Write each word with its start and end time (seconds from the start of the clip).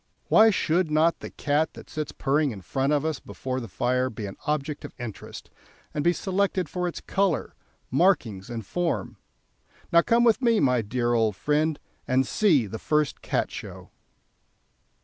Why 0.29 0.49
should 0.49 0.89
not 0.89 1.19
the 1.19 1.29
cat 1.29 1.73
that 1.75 1.87
sits 1.87 2.11
purring 2.11 2.49
in 2.49 2.61
front 2.61 2.91
of 2.91 3.05
us 3.05 3.19
before 3.19 3.59
the 3.59 3.67
fire 3.67 4.09
be 4.09 4.25
an 4.25 4.35
object 4.47 4.83
of 4.83 4.95
interest, 4.97 5.51
and 5.93 6.03
be 6.03 6.11
selected 6.11 6.67
for 6.67 6.87
its 6.87 7.01
colour, 7.01 7.53
markings, 7.91 8.49
and 8.49 8.65
form? 8.65 9.17
Now 9.93 10.01
come 10.01 10.23
with 10.23 10.41
me, 10.41 10.59
my 10.59 10.81
dear 10.81 11.13
old 11.13 11.35
friend, 11.35 11.79
and 12.07 12.25
see 12.25 12.65
the 12.65 12.79
first 12.79 13.21
Cat 13.21 13.51
Show." 13.51 13.91